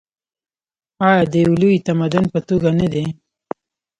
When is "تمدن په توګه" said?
1.87-2.69